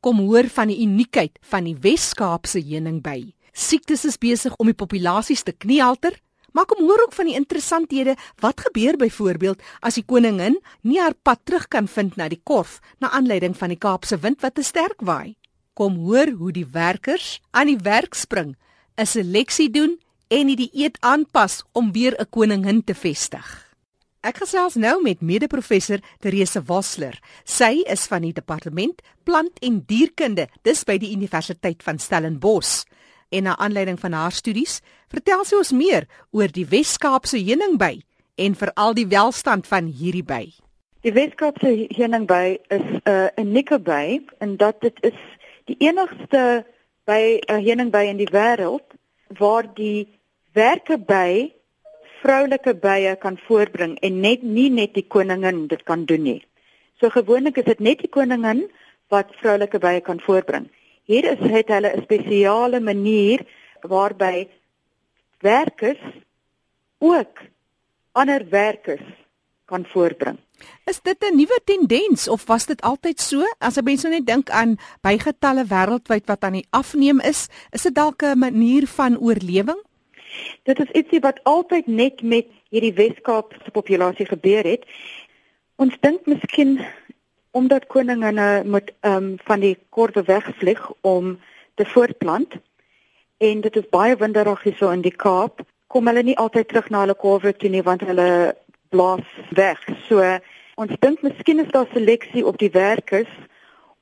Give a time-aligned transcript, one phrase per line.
[0.00, 3.32] Kom hoor van die uniekheid van die Wes-Kaapse heuningby.
[3.50, 6.14] Siektes is besig om die populasies te kniehalter,
[6.54, 11.18] maar kom hoor ook van die interessanthede wat gebeur byvoorbeeld as die koningin nie haar
[11.26, 14.62] pad terug kan vind na die korf na aanleiding van die Kaapse wind wat te
[14.62, 15.34] sterk waai.
[15.74, 18.54] Kom hoor hoe die werkers aan die werk spring,
[18.96, 19.98] 'n seleksie doen
[20.30, 23.67] en die dieet aanpas om weer 'n koningin te vestig.
[24.28, 27.14] Ek gesels nou met mede-professor Therese Wasler.
[27.48, 32.82] Sy is van die departement plant en dierkunde dis by die Universiteit van Stellenbosch.
[33.32, 36.04] En na aanleiding van haar studies, vertel sy ons meer
[36.36, 38.02] oor die Wes-Kaapse heuningby
[38.36, 40.44] en veral die welstand van hierdie by.
[41.08, 45.20] Die Wes-Kaapse heuningby is 'n uh, unieke by en dat dit is
[45.64, 46.66] die enigste
[47.08, 48.84] by 'n uh, heuningby in die wêreld
[49.40, 50.20] waar die
[50.52, 51.48] werke by
[52.22, 56.42] vroulike bye kan voorbring en net nie net die koningin dit kan doen nie.
[57.00, 58.66] So gewoonlik is dit net die koningin
[59.12, 60.68] wat vroulike bye kan voorbring.
[61.08, 63.46] Hier is het hulle 'n spesiale manier
[63.82, 64.48] waarby
[65.40, 66.02] werkers
[66.98, 67.40] ook
[68.12, 69.06] ander werkers
[69.64, 70.38] kan voorbring.
[70.84, 73.44] Is dit 'n nuwe tendens of was dit altyd so?
[73.58, 77.82] As 'n mens nou net dink aan bygetalle wêreldwyd wat aan die afneem is, is
[77.82, 79.87] dit dalk 'n manier van oorlewing?
[80.62, 84.84] Dit is ietsie wat altyd net met hierdie Weskaapse populasie gebeur het.
[85.76, 86.78] Ons dink miskien
[87.50, 91.38] omdat koninginne moet ehm um, van die korwe wegvlieg om
[91.74, 92.58] te voortplant
[93.38, 96.90] en dit is baie winderig hier so in die Kaap, kom hulle nie altyd terug
[96.90, 98.54] na hulle korwe toe nie want hulle
[98.92, 99.80] blaas weg.
[100.08, 100.24] So
[100.78, 103.30] ons dink miskien is daar seleksie op die werkers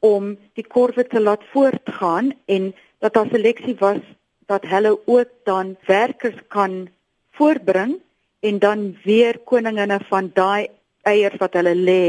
[0.00, 4.02] om die korwe te laat voortgaan en dat daar seleksie was
[4.50, 6.88] dat hulle ook dan werkers kan
[7.38, 8.00] voorbring
[8.40, 10.68] en dan weer koninginne van daai
[11.02, 12.04] eiers wat hulle lê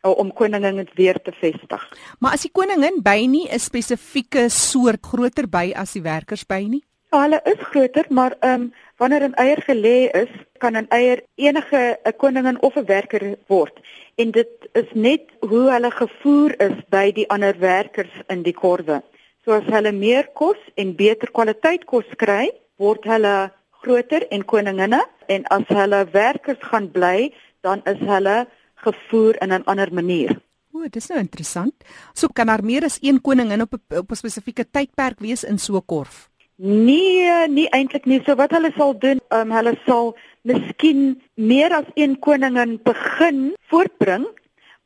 [0.00, 1.82] om koningin weer te vestig.
[2.18, 6.62] Maar as die koningin by nie 'n spesifieke soort groter by as die werkers by
[6.68, 6.84] nie?
[7.10, 11.22] Ja, hulle is groter, maar ehm um, wanneer 'n eier gelê is, kan 'n eier
[11.34, 13.80] enige 'n koningin of 'n werker word.
[14.14, 19.02] En dit is net hoe hulle gevoer is by die ander werkers in die korwe.
[19.44, 25.00] So as hulle meer kos en beter kwaliteit kos kry, word hulle groter en koninginne
[25.32, 27.30] en as hulle werkers gaan bly,
[27.64, 28.44] dan is hulle
[28.84, 30.36] gevoer in 'n ander manier.
[30.72, 31.74] O, dis nou interessant.
[32.14, 35.58] So kan daar meer as een koningin op 'n op 'n spesifieke tydperk wees in
[35.58, 36.28] so 'n korf.
[36.56, 38.20] Nee, nie eintlik nie.
[38.26, 44.26] So wat hulle sal doen, um, hulle sal miskien meer as een koningin begin voortbring,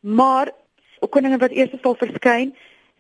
[0.01, 0.53] maar
[1.03, 2.55] 'n koningin wat eers sal verskyn,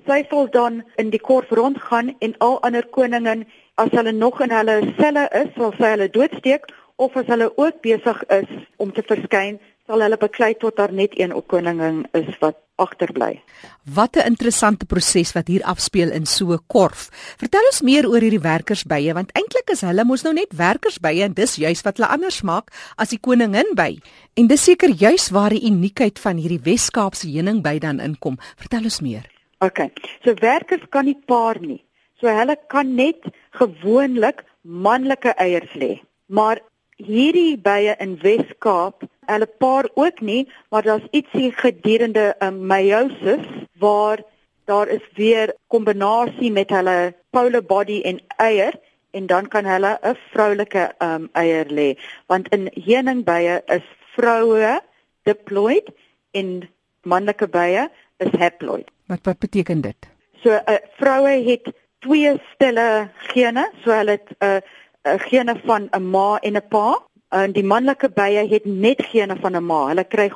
[0.06, 4.50] sy sal dan in die korf rondgaan en al ander koningen as hulle nog in
[4.54, 9.02] hulle selle is, sal sy hulle doodsteek of as hulle ook besig is om te
[9.02, 13.42] verskyn, sal hulle beklei tot daar net een koningin is wat agterbly.
[13.84, 17.08] Wat 'n interessante proses wat hier afspeel in so 'n korf.
[17.36, 21.32] Vertel ons meer oor hierdie werkersbye want eintlik is hulle mos nou net werkersbye en
[21.32, 23.98] dis juis wat hulle anders maak as die koningin by.
[24.34, 28.38] En dis seker juis waar die uniekheid van hierdie Wes-Kaapse heuningby dan inkom.
[28.56, 29.33] Vertel ons meer.
[29.60, 29.90] OK.
[30.24, 31.82] So werkers kan nie paar nie.
[32.20, 33.26] So hulle kan net
[33.58, 36.00] gewoonlik manlike eiers lê.
[36.26, 36.60] Maar
[36.96, 43.44] hierdie bye in Wes-Kaap, hulle paar ook nie, maar daar's ietsie gedurende 'n um, meiosis
[43.78, 44.22] waar
[44.64, 48.74] daar is weer kombinasie met hulle polar body en eier
[49.10, 51.98] en dan kan hulle 'n vroulike um, eier lê.
[52.26, 53.86] Want in heuningbye is
[54.16, 54.80] vroue
[55.22, 55.86] diploid
[56.30, 56.68] en
[57.02, 58.93] manlike bye is haploid.
[59.06, 59.96] Wat wat beteken dit?
[60.42, 61.72] So uh, vroue het
[62.04, 64.60] twee stelle gene, so hulle het 'n uh,
[65.04, 67.02] uh, gene van 'n ma en 'n pa.
[67.28, 69.86] En die manlike bye het net gene van 'n ma.
[69.86, 70.30] Hulle kry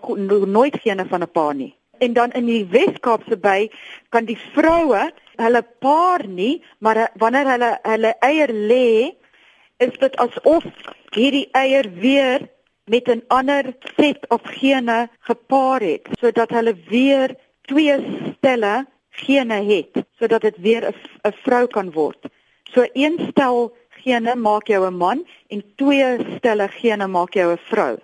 [0.47, 1.75] nooit gene van 'n pa nie.
[1.99, 3.71] En dan in die Weskaapse by
[4.09, 9.15] kan die vroue hulle paar nie, maar wanneer hulle hulle eier lê,
[9.77, 10.65] is dit asof
[11.11, 12.49] hierdie eier weer
[12.85, 17.37] met 'n ander set of gene gepaar het, sodat hulle weer
[17.69, 17.97] twee
[18.37, 18.87] stelle
[19.25, 22.29] gene het sodat dit weer 'n vrou kan word.
[22.73, 23.73] So een stel
[24.03, 27.99] gene maak jou 'n man en twee stelle gene maak jou 'n vrou.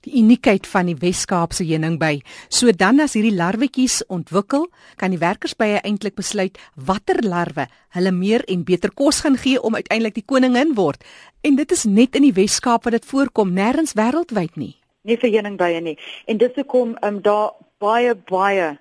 [0.00, 2.20] Die uniekheid van die Wes-Kaapse heuningby.
[2.48, 8.12] So dan as hierdie larwetjies ontwikkel, kan die werkers by eintlik besluit watter larwe hulle
[8.12, 11.04] meer en beter kos gaan gee om uiteindelik die koningin word.
[11.40, 14.76] En dit is net in die Wes-Kaap wat dit voorkom, nêrens wêreldwyd nie.
[15.02, 15.98] Nie vir heuningbye nie.
[16.26, 18.78] En dis hoekom um, daar baie baie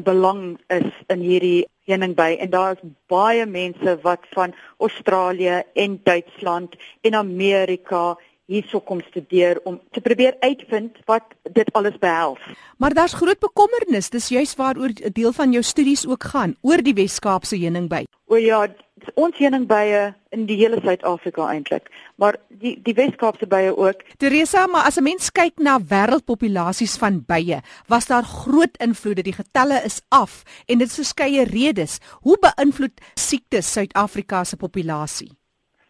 [0.00, 6.76] belang is in hierdie heuningby en daar is baie mense wat van Australië en Duitsland
[7.00, 8.16] en Amerika
[8.52, 12.40] hierso kom studeer om te probeer uitvind wat dit alles behels.
[12.76, 16.82] Maar daar's groot bekommernis, dis juis waaroor 'n deel van jou studies ook gaan, oor
[16.82, 18.04] die Wes-Kaapse heuningby.
[18.26, 18.68] O ja,
[19.14, 21.88] ons heuningbye in die hele Suid-Afrika eintlik,
[22.20, 24.02] maar die die Wes-Kaapse bye ook.
[24.22, 29.22] Teresa, maar as 'n mens kyk na wêreldpopulasies van bye, was daar groot invloede.
[29.22, 31.98] Die getalle is af en dit is verskeie redes.
[32.20, 35.30] Hoe beïnvloed siektes Suid-Afrika se populasie?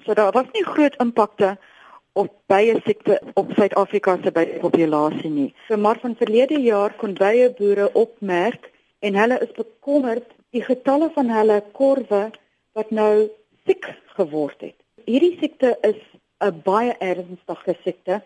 [0.05, 1.59] So daar was nie groot impakte
[2.13, 5.55] op baie siekte op Suid-Afrika se populasie nie.
[5.69, 11.11] So maar van verlede jaar kon baie boere opmerk en hulle is bekommerd die getalle
[11.15, 12.31] van hulle korwe
[12.73, 13.29] wat nou
[13.67, 14.77] siek geword het.
[15.05, 16.01] Hierdie siekte is
[16.41, 18.23] 'n baie ernstige siekte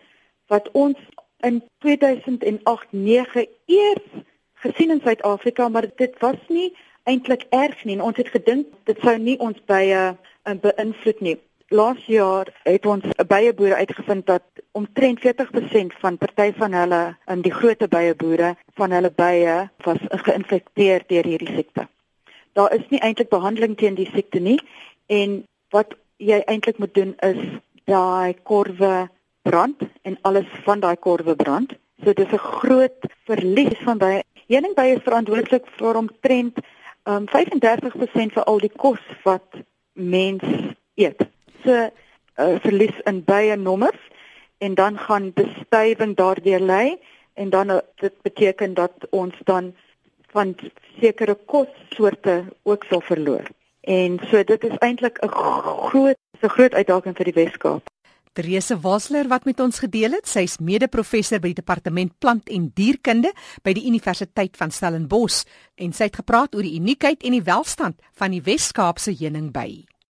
[0.47, 0.97] wat ons
[1.39, 4.07] in 2008-9 eers
[4.53, 6.73] gesien in Suid-Afrika, maar dit was nie
[7.03, 8.01] eintlik erg nie.
[8.01, 13.03] Ons het gedink dit sou nie ons bye uh, beïnvloed nie laas jaar het ons
[13.27, 18.55] baie boere uitgevind dat omtrent 40% van party van hulle in die groot baie boere
[18.79, 21.87] van hulle bye was geïnfekteer deur hierdie siekte.
[22.57, 24.57] Daar is nie eintlik behandeling teen die siekte nie
[25.13, 25.43] en
[25.75, 27.41] wat jy eintlik moet doen is
[27.85, 29.07] daai korwe
[29.45, 31.75] brand en alles van daai korwe brand.
[32.03, 36.59] So dis 'n groot verlies van baie heuningbye is verantwoordelik vir omtrent
[37.03, 39.61] um, 35% van al die kos wat
[39.93, 40.43] mens
[40.95, 41.27] eet
[41.63, 43.99] se uh, verlies in bye nommers
[44.57, 46.97] en dan gaan bestuiving daardeur lê
[47.33, 49.75] en dan uh, dit beteken dat ons dan
[50.33, 50.55] van
[50.99, 53.47] sekere kossoorte ook sal verloor.
[53.81, 55.29] En so dit is eintlik 'n
[55.89, 57.83] groot 'n groot uitdaging vir die Weskaap.
[58.37, 62.67] Therese Wasler wat met ons gedeel het, sy is mede-professor by die departement plant en
[62.77, 63.31] dierkunde
[63.65, 65.43] by die Universiteit van Stellenbosch
[65.75, 69.87] en sy het gepraat oor die uniekheid en die welstand van die Wes-Kaapse heuningbye.